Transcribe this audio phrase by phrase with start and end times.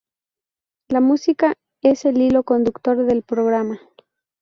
[0.89, 1.53] La música
[1.83, 3.79] es el hilo conductor del programa.